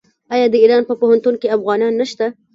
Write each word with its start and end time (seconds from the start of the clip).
آیا 0.33 0.47
د 0.51 0.55
ایران 0.63 0.83
په 0.89 0.93
پوهنتونونو 0.99 1.41
کې 1.41 1.53
افغانان 1.57 1.93
نشته؟ 2.01 2.25